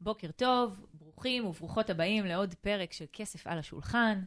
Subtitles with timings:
[0.00, 4.22] בוקר טוב, ברוכים וברוכות הבאים לעוד פרק של כסף על השולחן.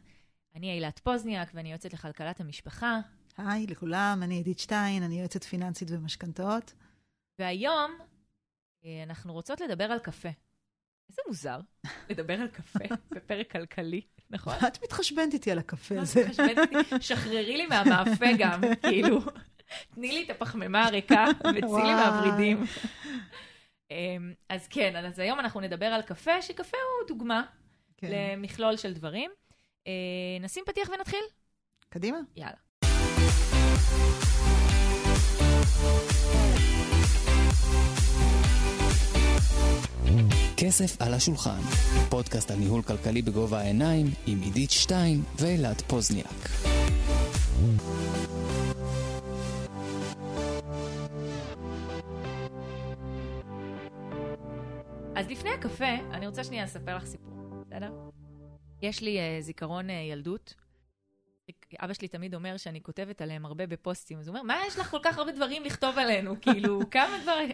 [0.54, 3.00] אני אילת פוזניאק ואני יועצת לכלכלת המשפחה.
[3.36, 6.74] היי לכולם, אני עידית שטיין, אני יועצת פיננסית ומשכנתאות.
[7.38, 7.90] והיום
[8.84, 10.28] אה, אנחנו רוצות לדבר על קפה.
[11.08, 11.60] איזה מוזר
[12.10, 12.84] לדבר על קפה
[13.14, 14.00] בפרק כלכלי,
[14.30, 14.54] נכון?
[14.66, 16.20] את מתחשבנת איתי על הקפה הזה.
[16.20, 16.96] את מתחשבנת איתי?
[17.00, 19.20] שחררי לי מהמאפה גם, כאילו.
[19.94, 21.94] תני לי את הפחמימה הריקה וצאי לי וואי.
[21.94, 22.64] מהוורידים.
[23.94, 27.42] אמ, אז כן, אז היום אנחנו נדבר על קפה, שקפה הוא דוגמה
[27.96, 28.08] כן.
[28.10, 29.30] למכלול של דברים.
[29.86, 29.92] אה,
[30.40, 31.24] נשים פתיח ונתחיל?
[31.88, 32.18] קדימה.
[32.36, 32.56] יאללה.
[40.56, 41.60] כסף על השולחן,
[42.08, 46.48] פודקאסט על ניהול כלכלי בגובה העיניים עם עידית שטיין ואילת פוזניאק.
[55.24, 57.92] אז לפני הקפה, אני רוצה שנייה לספר לך סיפור, בסדר?
[58.82, 60.54] יש לי uh, זיכרון uh, ילדות.
[61.80, 64.90] אבא שלי תמיד אומר שאני כותבת עליהם הרבה בפוסטים, אז הוא אומר, מה יש לך
[64.90, 66.34] כל כך הרבה דברים לכתוב עלינו?
[66.42, 67.50] כאילו, כמה דברים...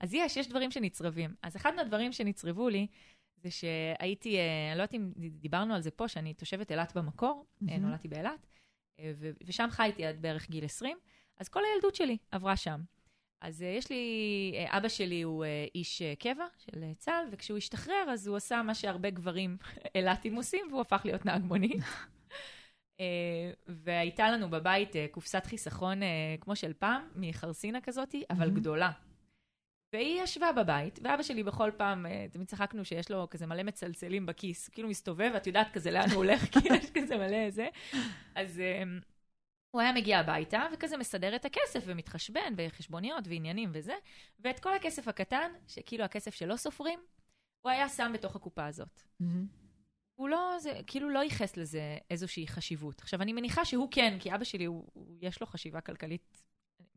[0.00, 1.34] אז יש, יש דברים שנצרבים.
[1.42, 2.86] אז אחד מהדברים שנצרבו לי,
[3.36, 7.46] זה שהייתי, אה, אני לא יודעת אם דיברנו על זה פה, שאני תושבת אילת במקור,
[7.46, 7.78] mm-hmm.
[7.78, 8.46] נולדתי באילת,
[9.46, 10.96] ושם חייתי עד בערך גיל 20,
[11.36, 12.80] אז כל הילדות שלי עברה שם.
[13.44, 18.06] אז uh, יש לי, uh, אבא שלי הוא uh, איש קבע של צה"ל, וכשהוא השתחרר,
[18.12, 19.56] אז הוא עשה מה שהרבה גברים
[19.94, 21.82] אילתים עושים, והוא הפך להיות נהג מונית.
[23.84, 26.00] והייתה לנו בבית קופסת חיסכון
[26.40, 28.50] כמו של פעם, מחרסינה כזאת, אבל.
[28.50, 28.90] גדולה.
[29.92, 34.68] והיא ישבה בבית, ואבא שלי בכל פעם, תמיד צחקנו שיש לו כזה מלא מצלצלים בכיס,
[34.68, 37.68] כאילו מסתובב, ואת יודעת כזה לאן הוא הולך, כי יש כזה מלא זה.
[38.34, 38.62] אז...
[39.74, 43.94] הוא היה מגיע הביתה, וכזה מסדר את הכסף, ומתחשבן, וחשבוניות, ועניינים וזה,
[44.40, 47.00] ואת כל הכסף הקטן, שכאילו הכסף שלא סופרים,
[47.62, 49.02] הוא היה שם בתוך הקופה הזאת.
[49.20, 49.46] מהמם.
[50.14, 53.00] הוא לא, זה, כאילו לא ייחס לזה איזושהי חשיבות.
[53.00, 56.42] עכשיו, אני מניחה שהוא כן, כי אבא שלי, הוא, הוא, יש לו חשיבה כלכלית,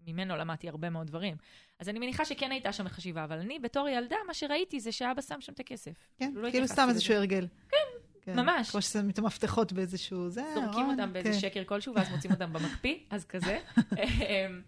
[0.08, 1.38] ממנו למדתי הרבה מאוד דברים.
[1.80, 5.22] אז אני מניחה שכן הייתה שם חשיבה, אבל אני, בתור ילדה, מה שראיתי זה שאבא
[5.22, 6.10] שם שם את הכסף.
[6.20, 6.88] כן, לא כאילו סתם.
[6.90, 7.48] איזשהו הרגל.
[7.70, 7.97] כן.
[8.36, 8.72] ממש.
[8.72, 10.44] כמו ששמים את המפתחות באיזשהו זה.
[10.54, 11.40] זורקים ארון, אותם באיזה כן.
[11.40, 13.60] שקר כלשהו, ואז מוצאים אותם במקפיא, אז כזה.
[14.02, 14.62] אמ,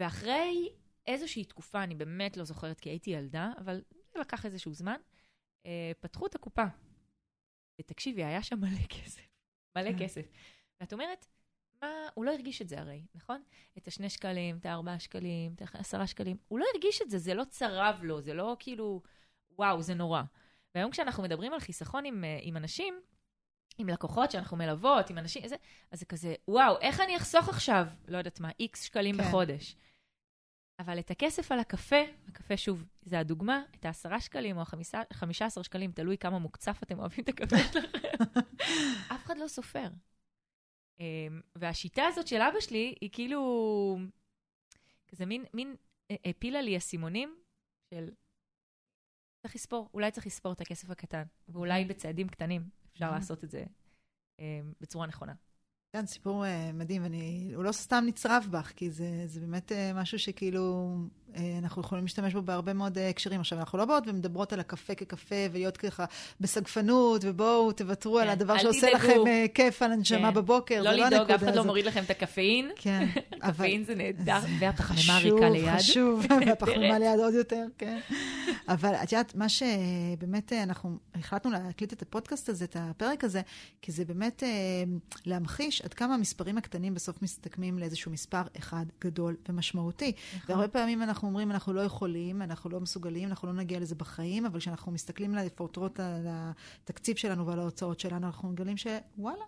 [0.00, 0.68] ואחרי
[1.06, 3.82] איזושהי תקופה, אני באמת לא זוכרת כי הייתי ילדה, אבל
[4.12, 4.96] זה לקח איזשהו זמן,
[5.66, 6.64] אה, פתחו את הקופה.
[7.80, 9.28] ותקשיבי, היה שם מלא כסף.
[9.76, 10.04] מלא כן.
[10.04, 10.26] כסף.
[10.80, 11.26] ואת אומרת,
[11.82, 13.42] מה, הוא לא הרגיש את זה הרי, נכון?
[13.78, 16.36] את השני שקלים, את הארבעה שקלים, את העשרה שקלים.
[16.48, 19.02] הוא לא הרגיש את זה, זה לא צרב לו, זה לא כאילו,
[19.58, 20.22] וואו, זה נורא.
[20.74, 23.00] והיום כשאנחנו מדברים על חיסכון עם, אה, עם אנשים,
[23.78, 25.56] עם לקוחות שאנחנו מלוות, עם אנשים, איזה,
[25.90, 29.22] אז זה כזה, וואו, איך אני אחסוך עכשיו, לא יודעת מה, איקס שקלים כן.
[29.22, 29.76] בחודש.
[30.78, 35.46] אבל את הכסף על הקפה, הקפה שוב, זה הדוגמה, את העשרה שקלים או החמישה חמישה
[35.46, 38.24] עשר שקלים, תלוי כמה מוקצף אתם אוהבים את הקפה שלכם,
[39.14, 39.88] אף אחד לא סופר.
[41.00, 43.98] אמ, והשיטה הזאת של אבא שלי, היא כאילו,
[45.08, 45.76] כזה מין, מין
[46.10, 47.36] אה, הפילה לי אסימונים
[47.94, 48.10] של
[49.44, 53.14] צריך לספור, אולי צריך לספור את הכסף הקטן, ואולי בצעדים קטנים אפשר Mhm.
[53.14, 53.64] לעשות את זה
[54.40, 55.34] אה, בצורה נכונה.
[55.94, 59.92] כן, סיפור אה, מדהים, ואני, הוא לא סתם נצרב בך, כי זה, זה באמת אה,
[59.94, 60.96] משהו שכאילו
[61.36, 63.40] אה, אנחנו יכולים להשתמש בו בהרבה מאוד הקשרים.
[63.40, 66.04] עכשיו, אנחנו לא באות ומדברות על הקפה כקפה, ולהיות ככה
[66.40, 68.96] בסגפנות, ובואו תוותרו על כן, הדבר אל שעושה תדאגו.
[68.96, 70.34] לכם אה, כיף על הנשמה כן.
[70.34, 71.64] בבוקר, לא לא לדאוג, הנקודה אף אחד לא.
[71.64, 72.70] מוריד לכם את הקפאין.
[72.76, 73.06] כן.
[73.48, 75.78] קפאין זה נהדר, והפחמימה חשוב, הריקה ליד.
[75.78, 77.00] חשוב, והפחמימה נהדרת.
[77.00, 78.00] ליד עוד יותר, כן.
[78.68, 83.40] אבל את יודעת, מה שבאמת אנחנו החלטנו להקליט את הפודקאסט הזה, את הפרק הזה,
[83.82, 84.42] כי זה באמת
[85.26, 90.12] להמחיש עד כמה המספרים הקטנים בסוף מסתכמים לאיזשהו מספר אחד גדול ומשמעותי.
[90.36, 90.40] נכון.
[90.48, 94.46] והרבה פעמים אנחנו אומרים, אנחנו לא יכולים, אנחנו לא מסוגלים, אנחנו לא נגיע לזה בחיים,
[94.46, 99.44] אבל כשאנחנו מסתכלים לפרוטרוט על התקציב שלנו ועל ההוצאות שלנו, אנחנו מגלים שוואלה,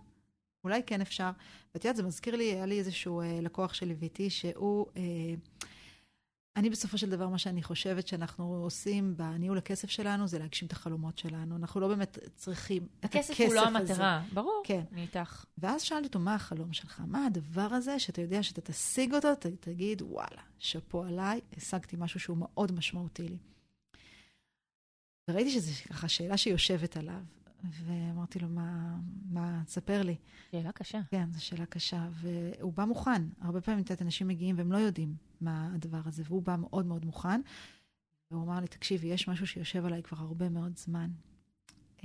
[0.63, 1.29] אולי כן אפשר.
[1.75, 4.85] ואת יודעת, זה מזכיר לי, היה לי איזשהו אה, לקוח שליוויתי, שהוא...
[4.97, 5.03] אה,
[6.57, 10.71] אני בסופו של דבר, מה שאני חושבת שאנחנו עושים בניהול הכסף שלנו, זה להגשים את
[10.71, 11.55] החלומות שלנו.
[11.55, 13.77] אנחנו לא באמת צריכים את הכסף הכסף הוא לא הזה.
[13.77, 14.61] המטרה, ברור.
[14.65, 14.81] כן.
[14.91, 15.45] אני איתך.
[15.57, 17.01] ואז שאלתי אותו, מה החלום שלך?
[17.07, 22.19] מה הדבר הזה שאתה יודע שאתה תשיג אותו, ת, תגיד, וואלה, שאפו עליי, השגתי משהו
[22.19, 23.37] שהוא מאוד משמעותי לי.
[25.29, 27.21] וראיתי שזו ככה שאלה שיושבת עליו,
[27.85, 28.95] ואמרתי לו, מה,
[29.29, 30.15] מה, תספר לי.
[30.51, 30.99] שאלה קשה.
[31.09, 33.23] כן, זו שאלה קשה, והוא בא מוכן.
[33.41, 35.75] הרבה פעמים, את יודעת, אנשים מגיעים והם לא יודעים מה
[36.05, 37.41] הזה, והוא בא מאוד מאוד מוכן.
[38.31, 41.09] והוא אמר לי, תקשיבי, יש משהו שיושב עליי כבר הרבה מאוד זמן.
[41.97, 42.03] Uh,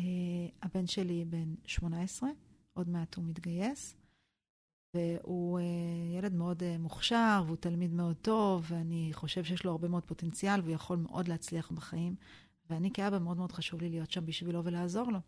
[0.62, 2.28] הבן שלי בן 18,
[2.72, 3.94] עוד מעט הוא מתגייס,
[4.94, 5.62] והוא uh,
[6.18, 10.60] ילד מאוד uh, מוכשר, והוא תלמיד מאוד טוב, ואני חושב שיש לו הרבה מאוד פוטנציאל,
[10.60, 12.14] והוא יכול מאוד להצליח בחיים.
[12.70, 15.18] ואני כאבא מאוד מאוד חשוב לי להיות שם בשבילו ולעזור לו.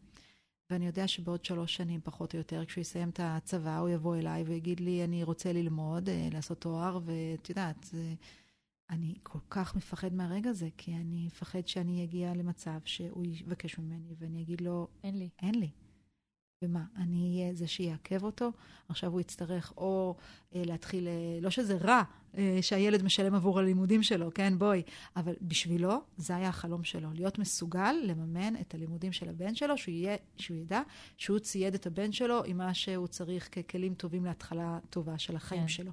[0.71, 4.43] ואני יודע שבעוד שלוש שנים, פחות או יותר, כשהוא יסיים את הצבא, הוא יבוא אליי
[4.43, 7.95] ויגיד לי, אני רוצה ללמוד, אה, לעשות תואר, ואת יודעת.
[8.91, 14.15] אני כל כך מפחד מהרגע הזה, כי אני מפחד שאני אגיע למצב שהוא יבקש ממני
[14.19, 15.29] ואני אגיד לו, אין לי.
[15.43, 15.71] אין לי.
[16.65, 18.53] ומה, אני אהיה זה שיעכב אותו?
[18.89, 20.17] עכשיו הוא יצטרך או
[20.55, 22.03] אה, להתחיל, אה, לא שזה רע
[22.61, 24.83] שהילד משלם עבור הלימודים שלו, כן, בואי,
[25.17, 29.95] אבל בשבילו זה היה החלום שלו, להיות מסוגל לממן את הלימודים של הבן שלו, שהוא,
[29.95, 30.83] יהיה, שהוא ידע
[31.17, 35.63] שהוא צייד את הבן שלו עם מה שהוא צריך ככלים טובים להתחלה טובה של החיים
[35.63, 35.69] כן.
[35.69, 35.93] שלו.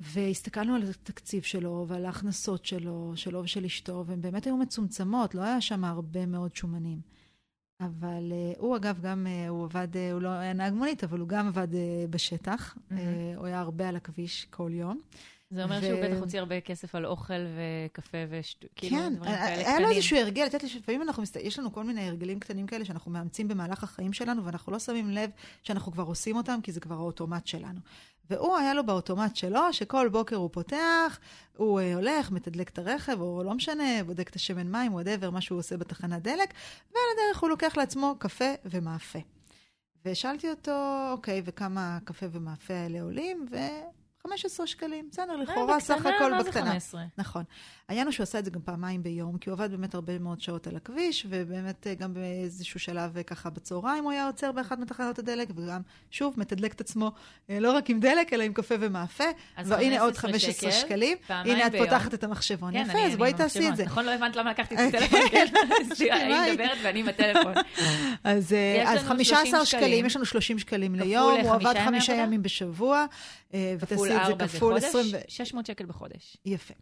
[0.00, 5.42] והסתכלנו על התקציב שלו ועל ההכנסות שלו, שלו ושל אשתו, והן באמת היו מצומצמות, לא
[5.42, 7.00] היה שם הרבה מאוד שומנים.
[7.80, 11.20] אבל uh, הוא אגב גם, uh, הוא עבד, uh, הוא לא היה נהג מונית, אבל
[11.20, 11.68] הוא גם עבד
[12.10, 12.74] בשטח.
[12.74, 12.94] Mm-hmm.
[13.36, 15.00] הוא היה הרבה על הכביש כל יום.
[15.50, 15.86] זה אומר ו...
[15.86, 19.66] שהוא בטח הוציא הרבה כסף על אוכל וקפה ושטות, כאילו כן, דברים כאלה קטנים.
[19.66, 21.36] היה לו איזשהו הרגל, את יודעת, לפעמים אנחנו, מסת...
[21.36, 25.10] יש לנו כל מיני הרגלים קטנים כאלה שאנחנו מאמצים במהלך החיים שלנו, ואנחנו לא שמים
[25.10, 25.30] לב
[25.62, 27.80] שאנחנו כבר עושים אותם, כי זה כבר האוטומט שלנו.
[28.30, 31.18] והוא, היה לו באוטומט שלו, שכל בוקר הוא פותח,
[31.56, 35.40] הוא uh, הולך, מתדלק את הרכב, או לא משנה, בודק את השמן מים, whatever, מה
[35.40, 36.54] שהוא עושה בתחנת דלק,
[36.90, 39.18] ועל הדרך הוא לוקח לעצמו קפה ומאפה.
[40.04, 43.46] ושאלתי אותו, אוקיי, וכמה קפה ומאפה האלה עולים?
[43.50, 43.56] ו...
[44.22, 46.36] 15 שקלים, בסדר, לכאורה סך הכל בקטנה.
[46.36, 47.02] מה זה 15?
[47.18, 47.44] נכון.
[47.88, 50.40] העניין הוא שהוא עשה את זה גם פעמיים ביום, כי הוא עבד באמת הרבה מאוד
[50.40, 54.78] שעות על הכביש, ובאמת אה, גם באיזשהו שלב אה, ככה בצהריים הוא היה עוצר באחת
[54.78, 55.80] מתחנות הדלק, וגם,
[56.10, 57.12] שוב, מתדלק את עצמו
[57.50, 59.24] אה, לא רק עם דלק, אלא עם קפה ומאפה.
[59.56, 61.18] אז והנה עוד 15 שקלים.
[61.28, 62.76] הנה, את פותחת את המחשבון.
[62.76, 63.84] יפה, אז בואי תעשי את זה.
[63.84, 65.46] נכון, לא הבנת למה לקחתי את הטלפון, כן?
[66.00, 67.54] היא מדברת ואני עם הטלפון.
[68.24, 68.54] אז
[69.06, 73.06] 15 שקלים, יש לנו 30 שקלים ליום, הוא עבד חמישה ימים בשבוע.
[73.54, 75.06] ותעשי את זה כפול 20...
[75.28, 76.36] 600 שקל בחודש.
[76.44, 76.74] יפה.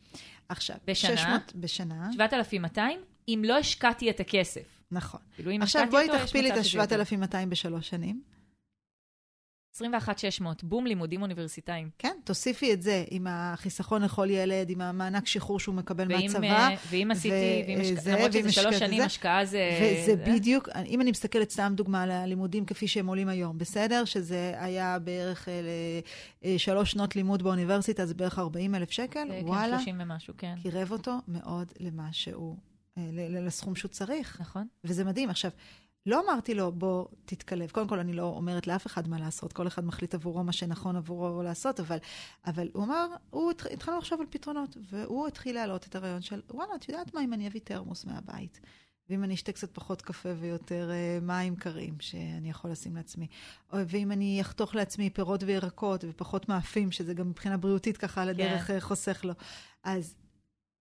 [0.49, 2.11] עכשיו, בשנה, 600 בשנה.
[2.13, 4.83] 7,200, אם לא השקעתי את הכסף.
[4.91, 5.21] נכון.
[5.35, 8.23] כאילו, אם עכשיו בואי תכפילי את ה-7,200 בשלוש שנים.
[9.79, 11.91] 21,600, בום לימודים אוניברסיטאיים.
[11.99, 16.69] כן, תוסיפי את זה עם החיסכון לכל ילד, עם המענק שחרור שהוא מקבל ואם, מהצבא.
[16.91, 17.99] ואם עשיתי, ואם השק...
[17.99, 19.71] זה, למרות שזה שלוש שנים השקעה זה...
[19.83, 20.33] וזה זה...
[20.33, 24.05] בדיוק, אם אני מסתכלת סתם דוגמה על הלימודים כפי שהם עולים היום, בסדר?
[24.05, 25.49] שזה היה בערך
[26.45, 29.77] אה, שלוש שנות לימוד באוניברסיטה, זה בערך 40 אלף שקל, כן, וואלה.
[29.77, 30.55] כן, 30 ומשהו, כן.
[30.63, 32.57] קירב אותו מאוד למה שהוא,
[32.99, 34.41] אה, לסכום שהוא צריך.
[34.41, 34.67] נכון.
[34.85, 35.31] וזה מדהים.
[35.31, 35.51] עכשיו,
[36.09, 37.71] לא אמרתי לו, בוא תתקלב.
[37.71, 40.97] קודם כל, אני לא אומרת לאף אחד מה לעשות, כל אחד מחליט עבורו מה שנכון
[40.97, 41.99] עבורו לעשות, אבל,
[42.47, 43.67] אבל הוא אמר, הוא התח...
[43.67, 47.33] התחלנו לחשוב על פתרונות, והוא התחיל להעלות את הרעיון של, וואלה, את יודעת מה אם
[47.33, 48.61] אני אביא תרמוס מהבית?
[49.11, 53.27] ואם אני אשתה קצת פחות קפה ויותר uh, מים קרים שאני יכול לשים לעצמי,
[53.73, 58.67] ואם אני אחתוך לעצמי פירות וירקות ופחות מאפים, שזה גם מבחינה בריאותית ככה על הדרך
[58.67, 58.81] כן.
[58.81, 59.33] חוסך לו.
[59.85, 60.15] אז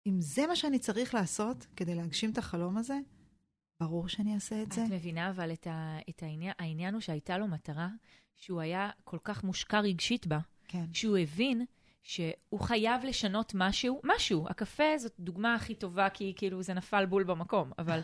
[0.07, 2.99] אם זה מה שאני צריך לעשות כדי להגשים את החלום הזה,
[3.81, 4.85] ברור שאני אעשה את זה.
[4.85, 7.89] את מבינה, אבל את, ה, את העניין, העניין הוא שהייתה לו מטרה
[8.37, 10.39] שהוא היה כל כך מושקע רגשית בה,
[10.69, 10.85] כן.
[10.93, 11.65] שהוא הבין
[12.03, 14.47] שהוא חייב לשנות משהו, משהו.
[14.49, 18.01] הקפה זאת דוגמה הכי טובה, כי כאילו זה נפל בול במקום, אבל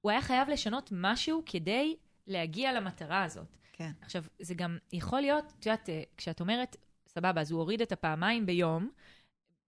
[0.00, 1.96] הוא היה חייב לשנות משהו כדי
[2.26, 3.56] להגיע למטרה הזאת.
[3.72, 3.90] כן.
[4.00, 8.46] עכשיו, זה גם יכול להיות, את יודעת, כשאת אומרת, סבבה, אז הוא הוריד את הפעמיים
[8.46, 8.90] ביום,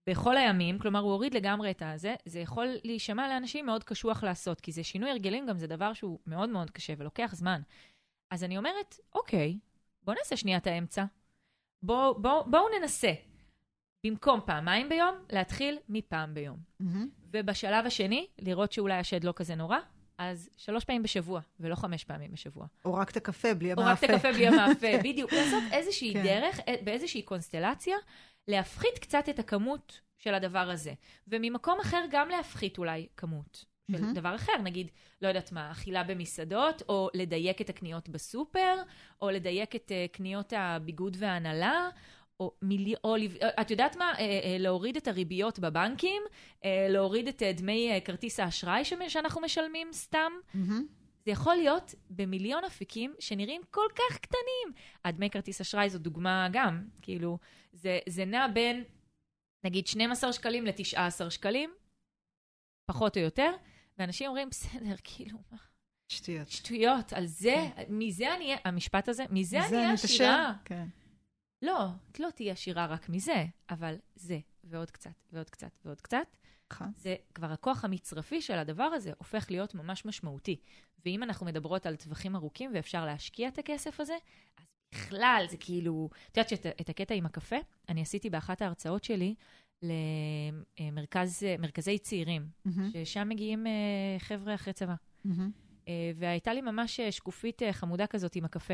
[0.07, 4.61] בכל הימים, כלומר, הוא הוריד לגמרי את הזה, זה יכול להישמע לאנשים מאוד קשוח לעשות,
[4.61, 7.61] כי זה שינוי הרגלים, גם זה דבר שהוא מאוד מאוד קשה ולוקח זמן.
[8.31, 9.57] אז אני אומרת, אוקיי,
[10.03, 11.05] בואו נעשה שנייה את האמצע.
[11.83, 13.11] בואו בוא, בוא ננסה.
[14.05, 16.57] במקום פעמיים ביום, להתחיל מפעם ביום.
[16.81, 17.07] Mm-hmm.
[17.33, 19.77] ובשלב השני, לראות שאולי השד לא כזה נורא,
[20.17, 22.65] אז שלוש פעמים בשבוע, ולא חמש פעמים בשבוע.
[22.85, 23.89] או רק את הקפה בלי המאפה.
[23.89, 25.33] או רק את הקפה בלי המאפה, בדיוק.
[25.33, 26.23] לעשות איזושהי כן.
[26.23, 27.97] דרך, באיזושהי קונסטלציה,
[28.47, 30.93] להפחית קצת את הכמות של הדבר הזה.
[31.27, 34.13] וממקום אחר גם להפחית אולי כמות של mm-hmm.
[34.15, 38.75] דבר אחר, נגיד, לא יודעת מה, אכילה במסעדות, או לדייק את הקניות בסופר,
[39.21, 41.89] או לדייק את uh, קניות הביגוד וההנהלה,
[42.39, 43.15] או, מילי, או
[43.61, 44.13] את יודעת מה?
[44.13, 46.21] אה, אה, להוריד את הריביות בבנקים,
[46.65, 50.31] אה, להוריד את אה, דמי אה, כרטיס האשראי שאנחנו משלמים סתם.
[50.55, 51.02] Mm-hmm.
[51.25, 54.73] זה יכול להיות במיליון אפיקים שנראים כל כך קטנים.
[55.05, 57.37] הדמי כרטיס אשראי זו דוגמה גם, כאילו,
[57.73, 58.83] זה, זה נע בין,
[59.63, 61.73] נגיד, 12 שקלים ל-19 שקלים,
[62.85, 63.51] פחות או יותר,
[63.97, 65.57] ואנשים אומרים, בסדר, כאילו, מה?
[66.07, 66.49] שטויות.
[66.49, 67.83] שטויות, על זה, כן.
[67.89, 70.53] מזה אני, המשפט הזה, מזה אני אהיה עשירה.
[70.65, 70.85] כן.
[71.61, 76.37] לא, את לא תהיי עשירה רק מזה, אבל זה, ועוד קצת, ועוד קצת, ועוד קצת.
[76.97, 80.59] זה כבר הכוח המצרפי של הדבר הזה הופך להיות ממש משמעותי.
[81.05, 84.15] ואם אנחנו מדברות על טווחים ארוכים ואפשר להשקיע את הכסף הזה,
[84.57, 86.09] אז בכלל זה כאילו...
[86.31, 87.55] את יודעת שאת הקטע עם הקפה,
[87.89, 89.35] אני עשיתי באחת ההרצאות שלי
[91.59, 94.95] למרכזי צעירים, מהמם, ששם מגיעים אה, חבר'ה אחרי צבא.
[95.87, 98.73] אה, והייתה לי ממש אה, שקופית חמודה כזאת עם הקפה.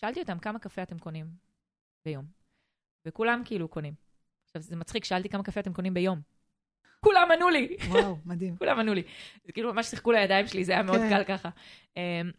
[0.00, 1.26] שאלתי אותם, כמה קפה אתם קונים
[2.04, 2.24] ביום?
[3.06, 3.94] וכולם כאילו קונים.
[4.44, 6.20] עכשיו, זה מצחיק, שאלתי כמה קפה אתם קונים ביום.
[7.00, 8.56] כולם ענו לי, וואו, מדהים.
[8.60, 9.02] כולם ענו לי.
[9.44, 11.08] זה כאילו ממש שיחקו לידיים שלי, זה היה מאוד כן.
[11.08, 11.48] קל ככה.
[11.96, 12.30] אמ,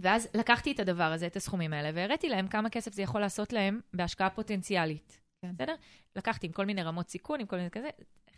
[0.00, 3.52] ואז לקחתי את הדבר הזה, את הסכומים האלה, והראיתי להם כמה כסף זה יכול לעשות
[3.52, 5.20] להם בהשקעה פוטנציאלית.
[5.42, 5.52] כן.
[5.54, 5.74] בסדר?
[6.16, 7.88] לקחתי עם כל מיני רמות סיכון, עם כל מיני כזה,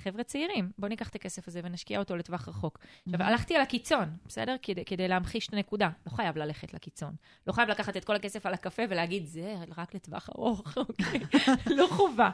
[0.03, 2.79] חבר'ה צעירים, בואו ניקח את הכסף הזה ונשקיע אותו לטווח רחוק.
[3.07, 4.57] עכשיו, הלכתי על הקיצון, בסדר?
[4.63, 5.91] כדי, כדי להמחיש את הנקודה.
[6.07, 7.15] לא חייב ללכת לקיצון.
[7.47, 11.21] לא חייב לקחת את כל הכסף על הקפה ולהגיד, זה רק לטווח ארוך, אוקיי?
[11.79, 12.31] לא חובה.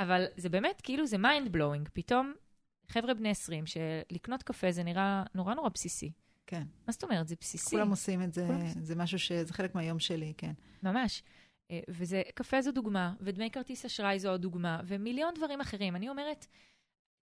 [0.00, 1.88] אבל זה באמת, כאילו, זה mind blowing.
[1.92, 2.32] פתאום,
[2.90, 6.12] חבר'ה בני 20, שלקנות קפה זה נראה נורא נורא בסיסי.
[6.46, 6.62] כן.
[6.86, 7.28] מה זאת אומרת?
[7.28, 7.70] זה בסיסי.
[7.70, 8.66] כולם עושים את זה, כולם.
[8.82, 9.32] זה משהו ש...
[9.32, 10.52] זה חלק מהיום שלי, כן.
[10.82, 11.22] ממש.
[11.70, 15.96] אה, וזה, קפה זו דוגמה, ודמי כרטיס אשראי זו עוד דוגמה, ומיליון דברים אחרים.
[15.96, 16.46] אני אומרת,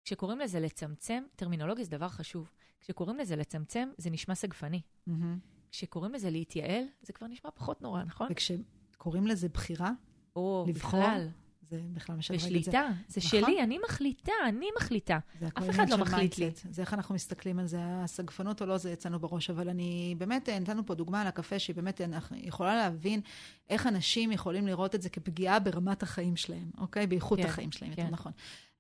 [0.03, 2.51] כשקוראים לזה לצמצם, טרמינולוגיה זה דבר חשוב.
[2.81, 4.81] כשקוראים לזה לצמצם, זה נשמע סגפני.
[5.07, 5.39] מהמם.
[5.71, 8.27] כשקוראים לזה להתייעל, זה כבר נשמע פחות נורא, נכון?
[8.31, 9.91] וכשקוראים לזה בחירה,
[10.35, 11.27] או לבחור, בכלל,
[11.77, 12.49] זה בכלל משדרג את זה.
[12.49, 12.87] בשליטה.
[13.07, 13.41] זה נכון.
[13.41, 15.19] שלי, אני מחליטה, אני מחליטה.
[15.57, 16.51] אף אחד לא מחליט לי.
[16.69, 20.49] זה איך אנחנו מסתכלים על זה, הסגפנות או לא, זה אצלנו בראש, אבל אני באמת,
[20.49, 23.21] אה, נתנו פה דוגמה על הקפה, שהיא באמת אנחנו- יכולה להבין
[23.69, 27.07] איך אנשים יכולים לראות את זה כפגיעה ברמת החיים שלהם, אוקיי?
[27.07, 28.09] באיכות כן, החיים שלהם, יותר כן.
[28.09, 28.31] נכון.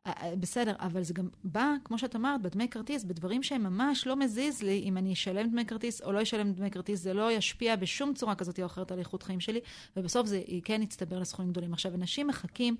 [0.07, 4.07] אה, אה, בסדר, אבל זה גם בא, כמו שאת אמרת, בדמי כרטיס, בדברים שהם ממש
[4.07, 7.31] לא מזיז לי אם אני אשלם דמי כרטיס או לא אשלם דמי כרטיס, זה לא
[7.31, 9.59] ישפיע בשום צורה כזאת או אחרת על איכות חיים שלי,
[9.97, 11.73] ובסוף זה כן יצטבר לסכומים גדולים.
[11.73, 12.75] עכשיו, אנשים מחכים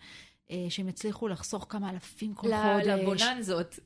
[0.51, 2.88] אה, שהם יצליחו לחסוך כמה אלפים כל חודש.
[2.88, 3.80] לבוננזות.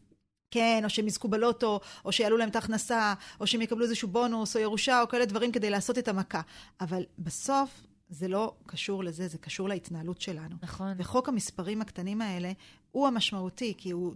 [0.51, 4.55] כן, או שהם יזכו בלוטו, או שיעלו להם את ההכנסה, או שהם יקבלו איזשהו בונוס
[4.55, 6.41] או ירושה, או כאלה דברים כדי לעשות את המכה.
[6.81, 10.55] אבל בסוף זה לא קשור לזה, זה קשור להתנהלות שלנו.
[10.61, 10.93] נכון.
[10.97, 12.51] וחוק המספרים הקטנים האלה
[12.97, 14.13] הוא המשמעותי, כי הוא,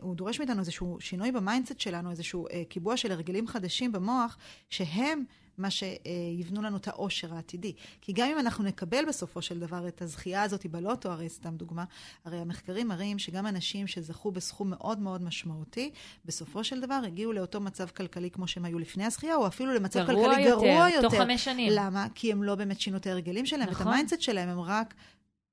[0.00, 4.38] הוא דורש מאיתנו איזשהו שינוי ב mindset שלנו, איזשהו אה, קיבוע של הרגלים חדשים במוח,
[4.68, 5.24] שהם
[5.58, 7.72] מה שיבנו לנו את העושר העתידי.
[8.00, 11.84] כי גם אם אנחנו נקבל בסופו של דבר את הזכייה הזאת בלוטו, הרי סתם דוגמה,
[12.24, 15.90] הרי המחקרים מראים שגם אנשים שזכו בסכום מאוד מאוד משמעותי,
[16.24, 20.06] בסופו של דבר הגיעו לאותו מצב כלכלי כמו שהם היו לפני הזכייה, או אפילו למצב
[20.06, 21.08] גרוע כלכלי יותר, גרוע יותר.
[21.08, 21.72] תוך חמש שנים.
[21.72, 22.06] למה?
[22.14, 23.82] כי הם לא באמת שינו את ההרגלים שלהם, נכון.
[23.82, 24.94] את ה mindset שלהם, הם רק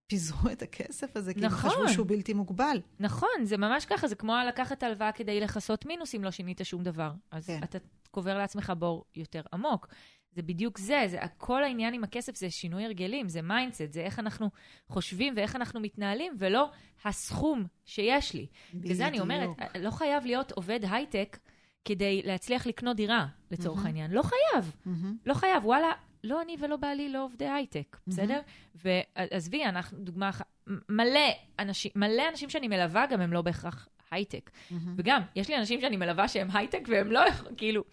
[0.08, 1.70] פיזרו את הכסף הזה, כי נכון.
[1.70, 2.82] הם חשבו שהוא בלתי מוגבל.
[3.00, 6.84] נכון, זה ממש ככה, זה כמו לקחת הלוואה כדי לכסות מינוס אם לא שינית שום
[6.84, 7.12] דבר.
[7.32, 7.60] אז כן.
[7.64, 7.78] אתה
[8.12, 9.88] קובר לעצמך בור יותר עמוק.
[10.32, 14.20] זה בדיוק זה, זה כל העניין עם הכסף זה שינוי הרגלים, זה mindset, זה איך
[14.20, 14.50] אנחנו
[14.88, 16.72] חושבים ואיך אנחנו מתנהלים, ולא
[17.06, 18.48] הסכום שיש לי.
[18.74, 19.76] וזה אני אומרת, בדיוק.
[19.76, 21.38] לא חייב להיות עובד הייטק
[21.86, 23.88] כדי להצליח לקנות דירה, לצורך מהמם.
[23.88, 24.12] העניין.
[24.12, 25.18] לא חייב, מהמם.
[25.26, 25.92] לא חייב, וואלה,
[26.28, 28.42] לא אני ולא בעלי לא עובדי הייטק, בסדר?
[28.76, 30.46] ועזבי, אנחנו, דוגמה אחת,
[30.90, 31.30] מלא
[31.60, 34.52] אנשים, מלא אנשים שאני מלווה גם הם לא בהכרח הייטק.
[34.72, 34.94] מהמם.
[34.98, 37.22] וגם, יש לי אנשים שאני מלווה שהם הייטק והם לא,
[37.58, 37.84] כאילו...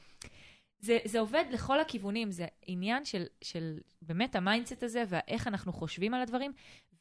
[0.78, 5.72] זה, זה עובד לכל הכיוונים, זה עניין של, של באמת ה mindset הזה ואיך אנחנו
[5.72, 6.52] חושבים על הדברים,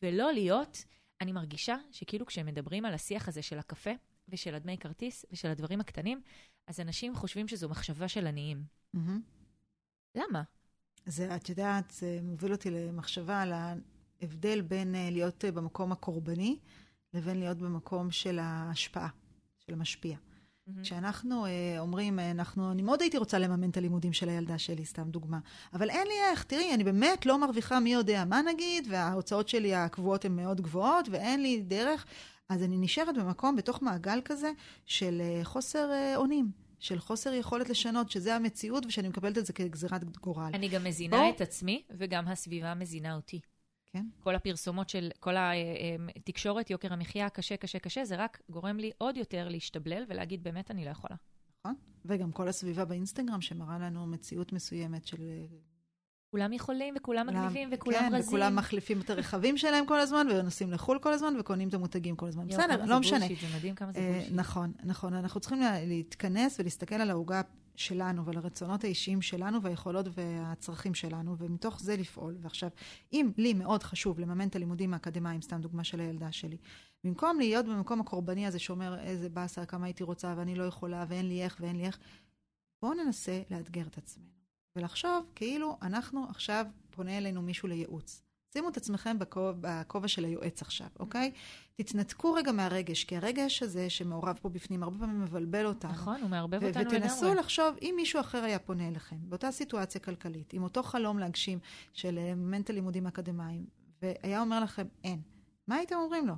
[0.01, 0.85] ולא להיות,
[1.21, 3.91] אני מרגישה שכאילו כשהם מדברים על השיח הזה של הקפה
[4.29, 6.21] ושל הדמי כרטיס ושל הדברים הקטנים,
[6.67, 8.63] אז אנשים חושבים שזו מחשבה של עניים.
[8.93, 9.21] מהמם.
[10.15, 10.43] למה?
[11.05, 16.57] זה, את יודעת, זה מוביל אותי למחשבה על ההבדל בין אה, להיות אה, במקום הקורבני
[17.13, 19.09] לבין להיות במקום של ההשפעה,
[19.59, 20.17] של המשפיע.
[20.81, 24.85] כשאנחנו אה, אומרים, אה, אנחנו, אני מאוד הייתי רוצה לממן את הלימודים של הילדה שלי,
[24.85, 25.39] סתם דוגמה,
[25.73, 29.75] אבל אין לי איך, תראי, אני באמת לא מרוויחה מי יודע מה נגיד, וההוצאות שלי
[29.75, 32.05] הקבועות הן מאוד גבוהות, ואין לי דרך,
[32.49, 34.51] אז אני נשארת במקום, בתוך מעגל כזה,
[34.85, 36.62] של אה, חוסר אה, אונים.
[36.83, 40.51] של חוסר יכולת לשנות, שזה המציאות, ושאני מקבלת את זה כגזירת גורל.
[40.53, 43.39] אני גם מזינה בוא- את עצמי, וגם הסביבה מזינה אותי.
[43.85, 44.05] כן?
[44.19, 45.33] כל הפרסומות של כל
[46.15, 50.71] התקשורת, יוקר המחיה, קשה, קשה, קשה, זה רק גורם לי עוד יותר להשתבלל ולהגיד, באמת
[50.71, 51.15] אני לא יכולה.
[51.59, 51.75] נכון?
[52.05, 55.21] וגם כל הסביבה באינסטגרם שמראה לנו מציאות מסוימת של...
[56.33, 58.27] כולם יכולים, וכולם כולם- מגניבים, וכולם כן, רזים.
[58.27, 62.27] וכולם מחליפים את הרכבים שלהם כל הזמן, ונוסעים לחו"ל כל הזמן, וקונים את המותגים כל
[62.27, 62.47] הזמן.
[62.47, 63.19] בסדר, לא משנה.
[63.27, 64.33] זה מדהים כמה זה אה, בולשיט.
[64.35, 65.13] נכון, נכון.
[65.13, 67.41] אנחנו צריכים לה- להתכנס ולהסתכל על העוגה
[67.75, 72.37] שלנו ועל הרצונות האישיים שלנו והיכולות והצרכים שלנו, ומתוך זה לפעול.
[72.41, 72.69] ועכשיו,
[73.13, 76.57] אם לי מאוד חשוב לממן את הלימודים האקדמיים, סתם דוגמה של הילדה שלי,
[77.03, 81.27] במקום להיות במקום הקורבני הזה שאומר איזה באסה, כמה הייתי רוצה ואני לא יכולה ואין
[81.27, 81.97] לי איך ואין לי איך,
[82.81, 84.27] בואו ננסה לאתגר את עצמנו
[84.75, 88.23] ולחשוב כאילו אנחנו עכשיו פונה אלינו מישהו לייעוץ.
[88.53, 91.31] שימו את עצמכם בכובע, של היועץ עכשיו, אוקיי?
[91.75, 95.91] תתנתקו רגע מהרגש, כי הרגש הזה שמעורב פה בפנים הרבה פעמים מבלבל אותנו.
[95.91, 97.39] נכון, הוא מערבב אותנו ותנסו לגמרי.
[97.39, 101.59] לחשוב, אם מישהו אחר היה פונה אליכם, באותה סיטואציה כלכלית, עם אותו חלום להגשים
[101.93, 103.65] של לממן את הלימודים האקדמיים,
[104.01, 105.21] והיה אומר לכם, אין,
[105.67, 106.33] מה הייתם אומרים לו?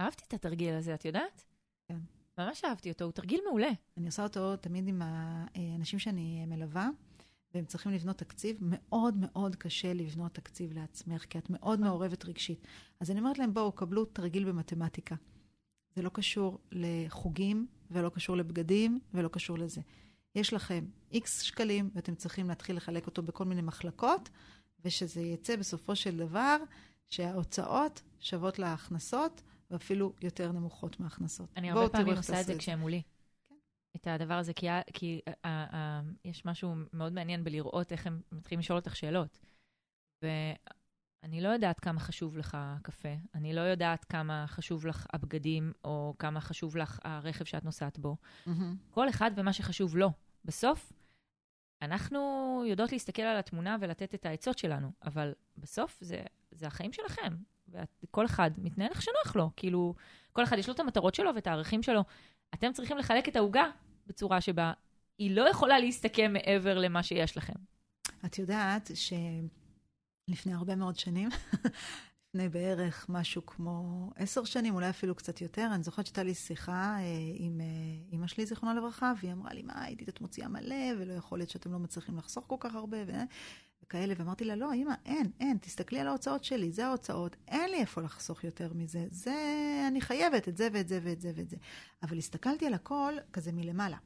[0.00, 1.44] אהבתי את התרגיל הזה, את יודעת?
[1.88, 1.98] כן.
[2.38, 3.70] ממש אהבתי אותו, הוא תרגיל מעולה.
[3.96, 6.88] אני עושה אותו תמיד עם האנשים שאני מלווה,
[7.54, 8.56] והם צריכים לבנות תקציב.
[8.60, 12.66] מאוד מאוד קשה לבנות תקציב לעצמך, כי את מאוד מעורבת רגשית.
[13.00, 15.14] אז אני אומרת להם, בואו, קבלו תרגיל במתמטיקה.
[15.96, 19.80] זה לא קשור לחוגים, ולא קשור לבגדים, ולא קשור לזה.
[20.34, 24.28] יש לכם איקס שקלים, ואתם צריכים להתחיל לחלק אותו בכל מיני מחלקות,
[24.84, 26.56] ושזה יצא בסופו של דבר
[27.08, 31.48] שההוצאות שוות להכנסות, ואפילו יותר נמוכות מההכנסות.
[31.56, 33.02] אני הרבה פעמים עושה את זה כשהם מולי.
[33.96, 35.48] את הדבר הזה, כי, כי uh, uh,
[36.24, 39.38] יש משהו מאוד מעניין בלראות איך הם מתחילים לשאול אותך שאלות.
[40.22, 46.14] ואני לא יודעת כמה חשוב לך הקפה, אני לא יודעת כמה חשוב לך הבגדים, או
[46.18, 48.16] כמה חשוב לך הרכב שאת נוסעת בו.
[48.46, 48.50] Mm-hmm.
[48.90, 50.10] כל אחד ומה שחשוב לו.
[50.44, 50.92] בסוף,
[51.82, 52.18] אנחנו
[52.66, 57.34] יודעות להסתכל על התמונה ולתת את העצות שלנו, אבל בסוף זה, זה החיים שלכם.
[58.02, 59.50] וכל אחד מתנהל איך שנוח לו.
[59.56, 59.94] כאילו,
[60.32, 62.04] כל אחד יש לו את המטרות שלו ואת הערכים שלו.
[62.54, 63.64] אתם צריכים לחלק את העוגה
[64.06, 64.72] בצורה שבה
[65.18, 67.52] היא לא יכולה להסתכם מעבר למה שיש לכם.
[68.24, 71.28] את יודעת שלפני הרבה מאוד שנים,
[72.34, 76.96] לפני בערך משהו כמו עשר שנים, אולי אפילו קצת יותר, אני זוכרת שהייתה לי שיחה
[76.98, 77.04] אה,
[77.34, 77.66] עם אה,
[78.12, 81.50] אימא שלי, זיכרונה לברכה, והיא אמרה לי, מה, הייתי את מוציאה מלא, ולא יכול להיות
[81.50, 83.12] שאתם לא מצליחים לחסוך כל כך הרבה, ו...
[83.92, 87.76] וכאלה, ואמרתי לה, לא, אמא, אין, אין, תסתכלי על ההוצאות שלי, זה ההוצאות, אין לי
[87.76, 89.34] איפה לחסוך יותר מזה, זה,
[89.88, 91.56] אני חייבת את זה ואת זה ואת זה ואת זה.
[92.02, 93.96] אבל הסתכלתי על הכל כזה מלמעלה.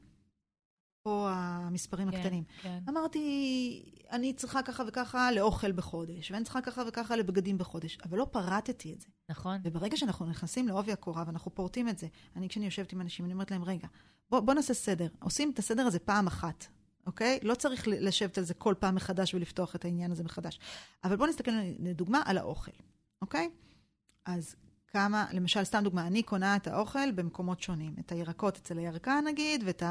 [1.03, 2.45] פה המספרים כן, הקטנים.
[2.63, 2.79] כן.
[2.89, 8.27] אמרתי, אני צריכה ככה וככה לאוכל בחודש, ואני צריכה ככה וככה לבגדים בחודש, אבל לא
[8.31, 9.07] פרטתי את זה.
[9.29, 9.59] נכון.
[9.65, 13.33] וברגע שאנחנו נכנסים לעובי הקורה ואנחנו פורטים את זה, אני כשאני יושבת עם אנשים, אני
[13.33, 13.89] אומרת להם, רגע,
[14.31, 15.09] בוא, בוא נעשה סדר.
[15.23, 16.67] עושים את הסדר הזה פעם אחת.
[17.07, 17.39] אוקיי?
[17.43, 20.59] לא צריך לשבת על זה כל פעם מחדש ולפתוח את העניין הזה מחדש.
[21.05, 22.71] אבל בואו נסתכל לדוגמה על האוכל,
[23.23, 23.51] אוקיי?
[24.25, 24.57] אז
[24.89, 27.95] כמה, למשל, סתם דוגמה, אני קונה את האוכל במקומות שונים.
[28.01, 29.83] את הירקות אצל הירקה נגיד, ואת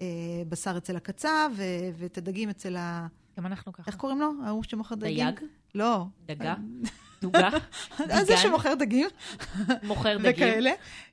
[0.00, 1.50] הבשר אצל הקצב,
[1.96, 3.06] ואת הדגים אצל ה...
[3.38, 3.82] גם אנחנו ככה.
[3.86, 4.32] איך קוראים לו?
[4.44, 5.16] ההוא שמוכר דגים?
[5.16, 5.40] דייג?
[5.74, 6.04] לא.
[6.26, 6.54] דגה?
[7.22, 7.48] דוגה?
[8.14, 9.08] אז זה שמוכר דגים.
[9.82, 10.30] מוכר דגים.
[10.34, 10.70] וכאלה.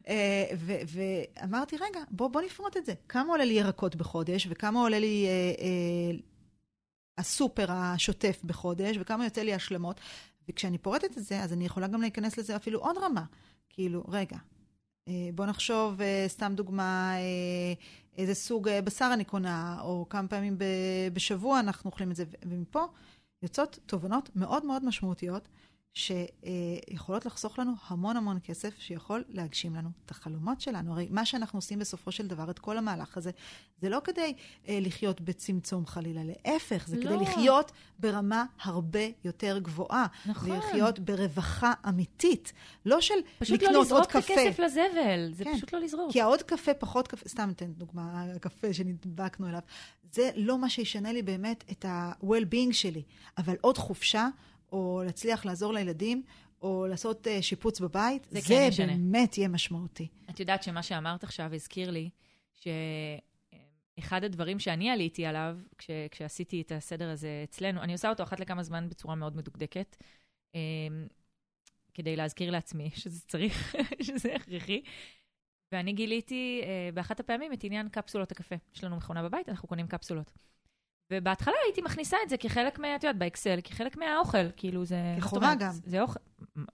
[0.07, 0.45] אה,
[0.87, 2.93] ואמרתי, רגע, בוא נפרוט את זה.
[3.09, 5.31] כמה עולה לי ירקות בחודש, וכמה עולה לי אה,
[5.65, 6.17] אה,
[7.17, 9.99] הסופר השוטף בחודש, וכמה יוצא לי השלמות.
[10.49, 13.23] וכשאני פורטת את זה, אז אני יכולה גם להיכנס לזה אפילו עוד רמה.
[13.69, 14.37] כאילו, רגע,
[15.35, 17.13] בוא נחשוב, סתם דוגמה,
[18.17, 20.57] איזה סוג בשר אני קונה, או כמה פעמים
[21.13, 22.83] בשבוע אנחנו אוכלים את זה, ומפה
[23.43, 25.47] יוצאות תובנות מאוד מאוד משמעותיות.
[25.95, 30.91] שיכולות לחסוך לנו המון המון כסף, שיכול להגשים לנו את החלומות שלנו.
[30.91, 33.31] הרי מה שאנחנו עושים בסופו של דבר, את כל המהלך הזה,
[33.81, 34.33] זה לא כדי
[34.67, 37.01] אה, לחיות בצמצום חלילה, להפך, זה לא.
[37.03, 40.05] כדי לחיות ברמה הרבה יותר גבוהה.
[40.25, 40.51] נכון.
[40.51, 42.53] ולחיות ברווחה אמיתית,
[42.85, 44.21] לא של לקנות לא עוד קפה.
[44.21, 45.55] פשוט לא לזרוק את הכסף לזבל, זה כן.
[45.55, 46.11] פשוט לא לזרוק.
[46.11, 49.61] כי העוד קפה, פחות קפה, סתם אתן דוגמה, הקפה שנדבקנו אליו,
[50.11, 53.03] זה לא מה שישנה לי באמת את ה-well-being שלי,
[53.37, 54.27] אבל עוד חופשה,
[54.75, 56.23] או להצליח לעזור לילדים,
[56.61, 60.07] או לעשות uh, שיפוץ בבית, זה, זה כן באמת יהיה משמעותי.
[60.29, 62.09] את יודעת שמה שאמרת עכשיו הזכיר לי,
[62.53, 68.39] שאחד הדברים שאני עליתי עליו, כש, כשעשיתי את הסדר הזה אצלנו, אני עושה אותו אחת
[68.39, 69.97] לכמה זמן בצורה מאוד מדוקדקת,
[70.51, 70.57] um,
[71.93, 73.75] כדי להזכיר לעצמי שזה צריך,
[74.07, 74.81] שזה הכרחי.
[75.71, 78.55] ואני גיליתי uh, באחת הפעמים את עניין קפסולות הקפה.
[78.75, 80.31] יש לנו מכונה בבית, אנחנו קונים קפסולות.
[81.11, 82.95] ובהתחלה הייתי מכניסה את זה כחלק מה...
[82.95, 85.15] את יודעת, באקסל, כחלק מהאוכל, כאילו זה...
[85.17, 85.71] כחובה גם.
[85.71, 86.19] זה אוכל.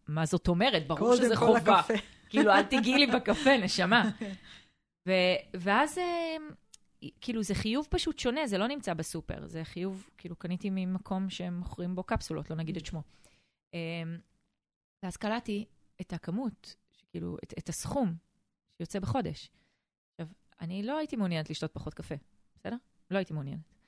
[0.08, 0.88] מה זאת אומרת?
[0.88, 1.82] ברור שזה חובה.
[2.30, 4.10] כאילו, אל תגיעי לי בקפה, נשמה.
[5.08, 6.36] ו- ואז, אה,
[7.22, 9.48] כאילו, זה חיוב פשוט שונה, זה לא נמצא בסופר.
[9.48, 13.02] זה חיוב, כאילו, קניתי ממקום שהם מוכרים בו קפסולות, לא נגיד את שמו.
[13.74, 14.18] אמ,
[15.04, 15.66] ואז קלטתי
[16.02, 16.76] את הכמות,
[17.10, 18.14] כאילו, את, את הסכום
[18.78, 19.50] שיוצא בחודש.
[20.12, 22.16] עכשיו, אני לא הייתי מעוניינת לשתות פחות קפה,
[22.56, 22.76] בסדר?
[23.12, 23.81] לא הייתי מעוניינת.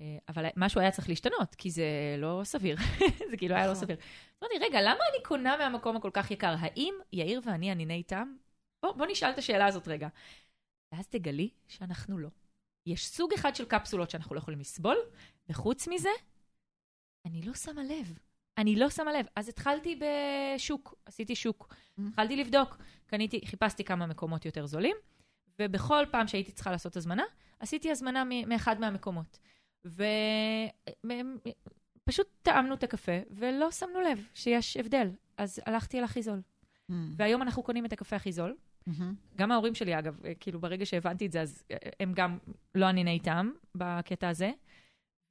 [0.00, 1.84] אה, אבל משהו היה צריך להשתנות, כי זה
[2.18, 2.76] לא סביר.
[3.30, 3.84] זה כאילו היה לא נכון.
[3.84, 3.96] סביר.
[4.42, 6.54] אמרתי, רגע, למה אני קונה מהמקום הכל כך יקר?
[6.58, 8.36] האם יאיר ואני הניני טעם?
[8.82, 10.08] בוא, בוא נשאל את השאלה הזאת רגע.
[10.92, 12.28] ואז תגלי שאנחנו לא.
[12.86, 14.96] יש סוג אחד של קפסולות שאנחנו לא יכולים לסבול,
[15.48, 16.08] וחוץ מזה,
[17.26, 18.18] אני לא שמה לב.
[18.58, 19.26] אני לא שמה לב.
[19.36, 21.68] אז התחלתי בשוק, עשיתי שוק.
[21.72, 22.02] Mm-hmm.
[22.08, 22.76] התחלתי לבדוק.
[23.06, 24.96] קניתי, חיפשתי כמה מקומות יותר זולים,
[25.58, 27.24] ובכל פעם שהייתי צריכה לעשות הזמנה,
[27.58, 29.38] עשיתי הזמנה מאחד מהמקומות.
[32.04, 35.10] ופשוט טעמנו את הקפה, ולא שמנו לב שיש הבדל.
[35.36, 36.42] אז הלכתי אל הכי זול.
[36.90, 36.94] Mm.
[37.16, 38.56] והיום אנחנו קונים את הקפה הכי זול.
[38.88, 39.02] Mm-hmm.
[39.36, 41.64] גם ההורים שלי, אגב, כאילו, ברגע שהבנתי את זה, אז
[42.00, 42.38] הם גם
[42.74, 44.50] לא ענייני טעם בקטע הזה.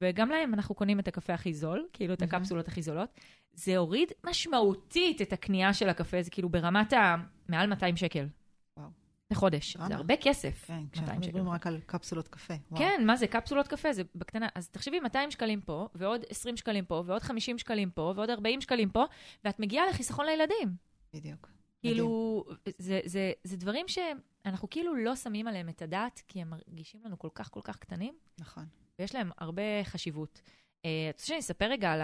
[0.00, 2.34] וגם להם אנחנו קונים את הקפה הכי זול, כאילו את מהמם.
[2.34, 3.20] הקפסולות הכי זולות.
[3.52, 7.16] זה הוריד משמעותית את הקנייה של הקפה, זה כאילו ברמת ה...
[7.48, 8.26] מעל 200 שקל.
[9.34, 9.76] לחודש.
[9.76, 9.88] כמה?
[9.88, 10.64] זה הרבה כסף.
[10.66, 11.20] כן, 200 כשאנחנו.
[11.20, 12.54] מדברים רק על קפסולות קפה.
[12.70, 12.82] וואו.
[12.82, 14.48] כן, מה זה, קפסולות קפה, זה בקטנה.
[14.54, 18.60] אז תחשבי, 200 שקלים פה, ועוד 20 שקלים פה, ועוד 50 שקלים פה, ועוד 40
[18.60, 19.04] שקלים פה,
[19.44, 20.76] ואת מגיעה לחיסכון לילדים.
[21.14, 21.48] בדיוק.
[21.80, 22.44] כאילו,
[22.78, 27.18] זה, זה, זה דברים שאנחנו כאילו לא שמים עליהם את הדעת, כי הם מרגישים לנו
[27.18, 28.64] כל כך כל כך קטנים, נכון.
[28.98, 30.40] ויש להם הרבה חשיבות.
[30.84, 32.00] אה, את רוצה שאני אספר רגע על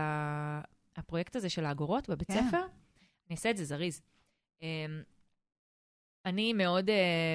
[0.97, 2.49] הפרויקט הזה של האגורות בבית כן.
[2.49, 2.63] ספר?
[3.27, 4.03] אני אעשה את זה זריז.
[6.31, 6.93] אני מאוד uh,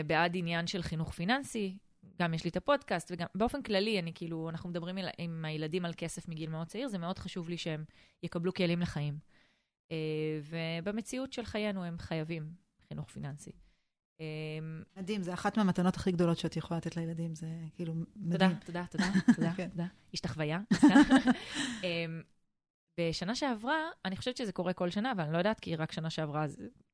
[0.07, 1.77] בעד עניין של חינוך פיננסי,
[2.19, 5.85] גם יש לי את הפודקאסט, וגם באופן כללי, אני כאילו, אנחנו מדברים עם, עם הילדים
[5.85, 7.85] על כסף מגיל מאוד צעיר, זה מאוד חשוב לי שהם
[8.23, 9.17] יקבלו כלים לחיים.
[9.89, 9.93] Uh,
[10.43, 12.53] ובמציאות של חיינו הם חייבים
[12.87, 13.51] חינוך פיננסי.
[13.51, 14.23] Uh,
[14.97, 18.55] מדהים, זה אחת מהמתנות הכי גדולות שאת יכולה לתת לילדים, זה כאילו מדהים.
[18.65, 19.69] תודה, תודה, תודה, כן.
[19.69, 19.85] תודה.
[20.25, 20.59] החוויה.
[21.83, 22.21] אמ,
[22.99, 26.09] בשנה שעברה, אני חושבת שזה קורה כל שנה, אבל אני לא יודעת, כי רק שנה
[26.09, 26.45] שעברה,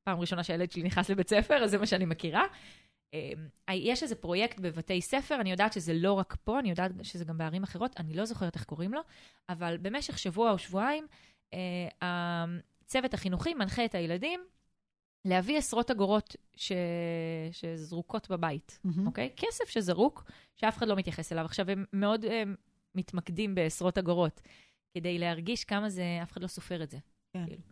[0.04, 2.44] פעם ראשונה שהילד שלי נכנס לבית ספר, אז זה מה שאני מכירה.
[3.14, 3.18] אמ,
[3.70, 7.38] יש איזה פרויקט בבתי ספר, אני יודעת שזה לא רק פה, אני יודעת שזה גם
[7.38, 9.00] בערים אחרות, אני לא זוכרת איך קוראים לו,
[9.48, 11.06] אבל במשך שבוע או שבועיים,
[11.54, 14.40] אה, הצוות החינוכי מנחה את הילדים
[15.24, 16.72] להביא עשרות אגורות ש...
[17.52, 18.80] שזרוקות בבית.
[18.84, 19.06] מהמם.
[19.06, 19.30] אוקיי?
[19.36, 20.24] כסף שזרוק,
[20.56, 21.44] שאף אחד לא מתייחס אליו.
[21.44, 22.54] עכשיו, הם מאוד הם,
[22.94, 24.40] מתמקדים בעשרות אגורות,
[24.94, 26.98] כדי להרגיש כמה זה, אף אחד לא סופר את זה.
[27.32, 27.46] כן.
[27.46, 27.62] כאילו.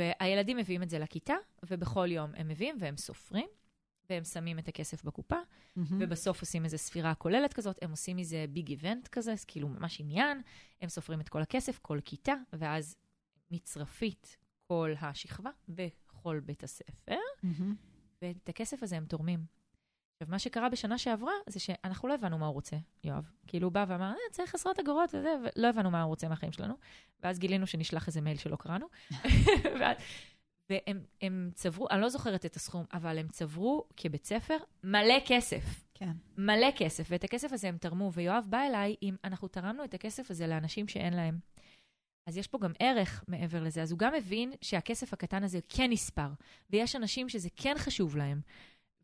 [0.00, 1.34] והילדים מביאים את זה לכיתה,
[1.70, 3.48] ובכל יום הם מביאים והם סופרים,
[4.10, 5.36] והם שמים את הכסף בקופה,
[5.76, 5.98] מהמם.
[6.00, 10.00] ובסוף עושים איזו ספירה כוללת כזאת, הם עושים מזה ביג איבנט כזה, אז כאילו ממש
[10.00, 10.42] עניין,
[10.80, 12.96] הם סופרים את כל הכסף, כל כיתה, ואז
[13.50, 14.36] מצרפית
[14.68, 17.16] כל השכבה בכל בית הספר.
[17.42, 17.74] מהמם.
[18.22, 19.59] ואת הכסף הזה הם תורמים.
[20.20, 23.30] עכשיו, מה שקרה בשנה שעברה, זה שאנחנו לא הבנו מה הוא רוצה, יואב.
[23.46, 26.52] כאילו, הוא בא ואמר, אה, צריך עשרות אגורות וזה, ולא הבנו מה הוא רוצה מהחיים
[26.52, 26.74] שלנו.
[27.22, 28.86] ואז גילינו שנשלח איזה מייל שלא קראנו.
[30.70, 35.84] והם הם צברו, אני לא זוכרת את הסכום, אבל הם צברו כבית ספר מלא כסף.
[35.94, 36.12] כן.
[36.38, 38.12] מלא כסף, ואת הכסף הזה הם תרמו.
[38.12, 41.38] ויואב בא אליי עם, אנחנו תרמנו את הכסף הזה לאנשים שאין להם.
[42.26, 43.82] אז יש פה גם ערך מעבר לזה.
[43.82, 44.12] אז הוא גם
[44.60, 46.28] שהכסף הקטן הזה כן נספר,
[46.70, 48.40] ויש אנשים שזה כן חשוב להם.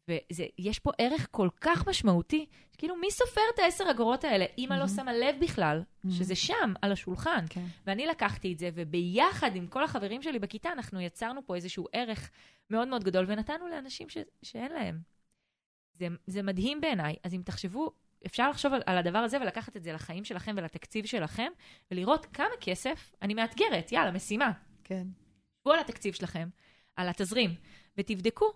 [0.08, 2.46] ויש פה ערך כל כך משמעותי,
[2.78, 4.44] כאילו, מי סופר את העשר אגורות האלה?
[4.58, 4.88] אמא לא מהמם.
[4.88, 7.44] שמה לב בכלל, שזה שם, על השולחן.
[7.50, 7.64] כן.
[7.86, 12.30] ואני לקחתי את זה, וביחד עם כל החברים שלי בכיתה, אנחנו יצרנו פה איזשהו ערך
[12.70, 14.18] מאוד מאוד גדול, ונתנו לאנשים ש...
[14.42, 15.00] שאין להם.
[15.92, 17.16] זה, זה מדהים בעיניי.
[17.24, 17.90] אז אם תחשבו,
[18.26, 21.52] אפשר לחשוב על, על הדבר הזה ולקחת את זה לחיים שלכם ולתקציב שלכם,
[21.90, 24.52] ולראות כמה כסף, אני מאתגרת, יאללה, משימה.
[24.84, 25.06] כן.
[25.60, 26.48] שבו על התקציב שלכם,
[26.96, 27.54] על התזרים,
[27.98, 28.52] ותבדקו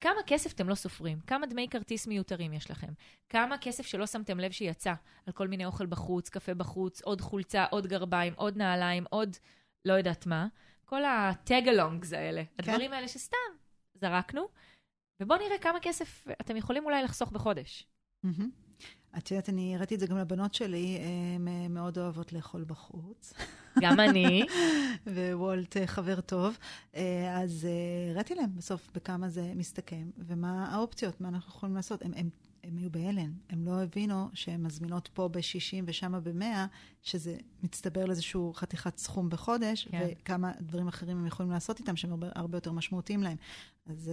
[0.00, 2.92] כמה כסף אתם לא סופרים, כמה דמי כרטיס מיותרים יש לכם,
[3.28, 4.94] כמה כסף שלא שמתם לב שיצא
[5.26, 9.36] על כל מיני אוכל בחוץ, קפה בחוץ, עוד חולצה, עוד גרביים, עוד נעליים, עוד
[9.84, 10.46] לא יודעת מה.
[10.84, 12.50] כל הטג-אלונגס האלה, כן.
[12.58, 13.36] הדברים האלה שסתם
[13.94, 14.48] זרקנו,
[15.20, 17.86] ובואו נראה כמה כסף אתם יכולים אולי לחסוך בחודש.
[18.22, 18.50] מהמם.
[19.16, 20.98] את יודעת, אני הראיתי את זה גם לבנות שלי,
[21.36, 23.34] הן אה, מאוד אוהבות לאכול בחוץ.
[23.80, 24.42] גם אני.
[25.06, 26.56] ווולט אה, חבר טוב,
[26.94, 27.66] אה, אז
[28.10, 32.02] הראיתי להם בסוף בכמה זה מסתכם, ומה האופציות, מה אנחנו יכולים לעשות.
[32.02, 32.30] הם, הם,
[32.64, 36.44] הם היו בהלם, הם לא הבינו שהן מזמינות פה ב-60 ושם ב-100,
[37.02, 40.06] שזה מצטבר לאיזשהו חתיכת סכום בחודש, כן.
[40.22, 43.36] וכמה דברים אחרים הם יכולים לעשות איתם שהם הרבה, הרבה יותר משמעותיים להם.
[43.86, 44.10] אז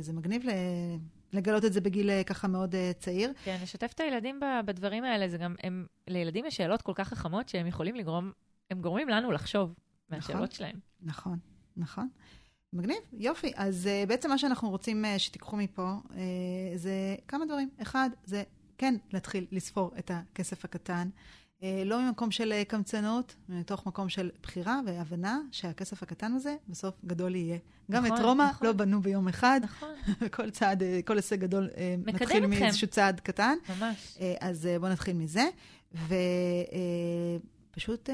[0.00, 0.50] זה מגניב ל-
[1.32, 3.32] לגלות את זה בגיל אה, ככה מאוד אה, צעיר.
[3.44, 7.48] כן, לשתף את הילדים בדברים האלה, זה גם, הם, לילדים יש שאלות כל כך חכמות
[7.48, 8.32] שהם יכולים לגרום,
[8.70, 9.74] הם גורמים לנו לחשוב
[10.10, 10.76] מהשאלות שלהם.
[11.02, 11.38] נכון,
[11.76, 12.08] נכון.
[12.72, 13.52] מגניב, יופי.
[13.56, 16.14] אז uh, בעצם מה שאנחנו רוצים uh, שתיקחו מפה uh,
[16.74, 17.70] זה כמה דברים.
[17.82, 18.42] אחד, זה
[18.78, 21.08] כן להתחיל לספור את הכסף הקטן,
[21.84, 27.34] לא ממקום של uh, קמצנות, מתוך מקום של בחירה והבנה שהכסף הקטן הזה בסוף גדול
[27.34, 27.58] יהיה.
[27.90, 28.66] גם נכון, את רומא נכון.
[28.66, 31.68] לא בנו ביום אחד, נכון, וכל צעד, uh, כל הישג גדול
[32.06, 32.50] מתחיל אתכם.
[32.50, 33.54] מאיזשהו צעד קטן.
[33.68, 34.16] ממש.
[34.20, 35.48] אה, אז אה, בואו נתחיל מזה,
[37.72, 38.10] ופשוט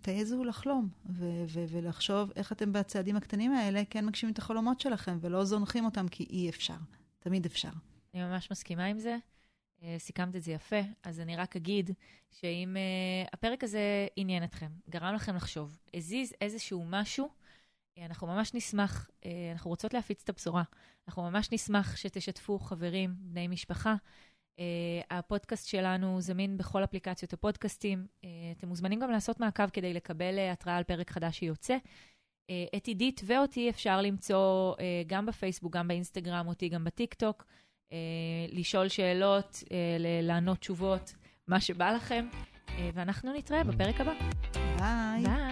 [0.00, 5.18] תעזו לחלום, ו- ו- ולחשוב איך אתם בצעדים הקטנים האלה כן מגשימים את החלומות שלכם,
[5.20, 6.76] ולא זונחים אותם כי אי אפשר.
[7.18, 7.70] תמיד אפשר.
[8.14, 9.16] אני ממש מסכימה עם זה.
[9.82, 11.90] אה, סיכמת את זה יפה, אז אני רק אגיד
[12.30, 17.28] שאם uh, הפרק הזה עניין אתכם, גרם לכם לחשוב, הזיז איזשהו משהו,
[17.98, 20.62] אה, אנחנו ממש נשמח, uh, אנחנו רוצות להפיץ את הבשורה.
[21.08, 23.94] אנחנו ממש נשמח שתשתפו חברים, בני משפחה.
[24.56, 24.60] Uh,
[25.10, 28.06] הפודקאסט שלנו זמין בכל אפליקציות הפודקאסטים.
[28.22, 28.26] Uh,
[28.58, 31.76] אתם מוזמנים גם לעשות מעקב כדי לקבל uh, התראה על פרק חדש שיוצא.
[31.76, 37.42] Uh, את עידית ואותי אפשר למצוא uh, גם בפייסבוק, גם באינסטגרם, אותי גם בטיקטוק.
[37.42, 37.67] uh,
[38.52, 39.70] לשאול שאלות, uh,
[40.22, 41.14] לענות תשובות,
[41.48, 42.26] מה שבא לכם.
[42.78, 44.12] אה, ואנחנו נתראה בפרק הבא.
[44.78, 45.22] ביי.
[45.22, 45.47] ביי.